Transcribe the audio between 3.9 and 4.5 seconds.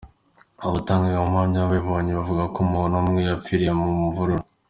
mvururu.